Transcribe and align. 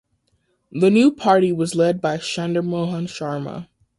The 0.71 0.89
new 0.89 1.11
party 1.11 1.51
was 1.51 1.75
led 1.75 2.01
by 2.01 2.17
Chandermohan 2.17 3.03
Sharma. 3.05 3.67